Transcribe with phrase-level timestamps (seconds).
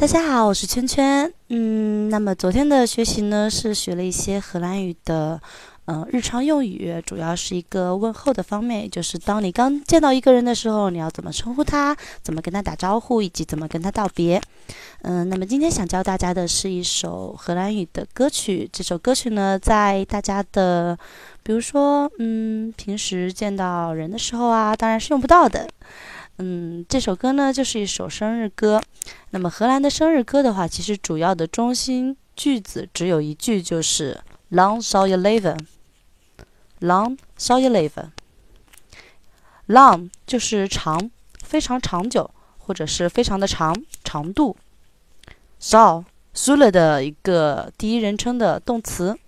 [0.00, 1.28] 大家好，我是圈圈。
[1.48, 5.40] 嗯，那么昨天的学习呢，是学了一些荷兰语的，
[5.86, 14.40] 嗯，日常用语，主要是一个问候的方面，就是当你刚见到一个人的时候，你要怎么称呼他，怎么跟他打招呼，以及怎么跟他道别。
[15.02, 18.70] 嗯，那么今天想教大家的是一首荷兰语的歌曲。
[18.72, 20.96] 这首歌曲呢，在大家的，
[21.42, 25.68] 比如说，嗯，平时见到人的时候啊，当然是用不到的。
[26.40, 28.80] 嗯，这首歌呢就是一首生日歌。
[29.30, 34.20] 那么荷兰的生日歌的话，其实主要的中心句子只有一句，就是
[34.52, 35.58] “Long shall you live”。
[36.80, 38.10] Long shall you live。
[39.66, 41.10] Long 就是长，
[41.42, 44.56] 非常长久，或者是非常的长长度。
[45.60, 49.18] shall shall 的一个第一人称的动词。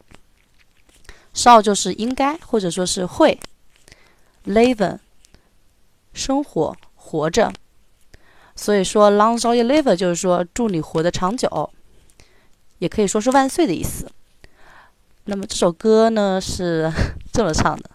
[1.34, 3.41] shall 就是应该，或者说是会。
[4.47, 4.98] live
[6.14, 6.77] 生活。
[7.10, 7.52] 活着，
[8.55, 11.70] 所以说 “long shall you live” 就是说祝你活得长久，
[12.78, 14.08] 也可以说是万岁的意思。
[15.25, 16.92] 那么这首歌呢是
[17.33, 17.91] 这么唱的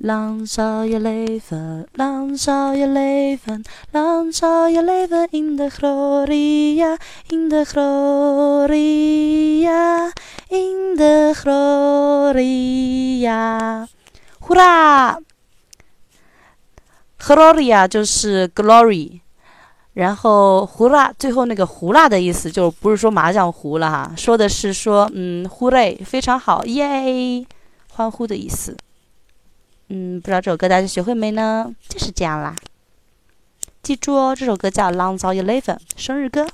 [0.00, 6.96] ：“Long shall you live, long shall you live, long shall you live in the gloria,
[7.28, 8.92] in the gloria,
[10.48, 11.34] in the
[12.22, 12.68] gloria。”
[14.38, 15.18] 呼啦
[17.26, 19.20] ！Gloria 就是 glory，
[19.94, 27.46] 然后胡辣最后那个胡辣的意思就不是说麻将胡了哈，说的是说嗯呼嘞非常好耶，
[27.92, 28.76] 欢呼的意思。
[29.88, 31.70] 嗯，不知道这首歌大家学会没呢？
[31.88, 32.54] 就是这样啦。
[33.82, 35.62] 记住哦，这首歌叫《Long Tall Eleven》，
[35.96, 36.46] 生日歌。